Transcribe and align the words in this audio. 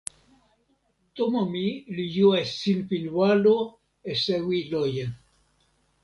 tomo 1.17 1.41
mi 1.51 1.65
li 1.95 2.05
jo 2.15 2.29
e 2.41 2.43
sinpin 2.59 3.05
walo 3.17 3.55
e 4.09 4.13
sewi 4.23 4.59
loje. 4.71 5.05